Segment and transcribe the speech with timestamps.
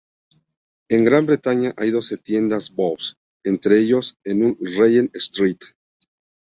[0.89, 3.13] En Gran Bretaña hay doce tiendas Bose,
[3.45, 5.59] entre ellos uno en Regent Street.